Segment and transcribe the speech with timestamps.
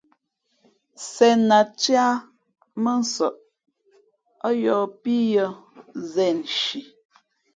[1.07, 2.05] Sēn a cēh ā
[2.83, 3.37] mά ń nsαꞌ
[4.47, 5.47] ά yōhpíyʉ̄ᾱ
[6.11, 6.79] zēn nshi.